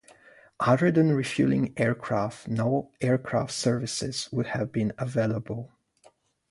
Other 0.59 0.89
than 0.89 1.11
refueling 1.15 1.75
aircraft, 1.77 2.47
no 2.47 2.91
aircraft 3.01 3.51
services 3.51 4.27
would 4.31 4.47
have 4.47 4.71
been 4.71 4.93
available. 4.97 5.73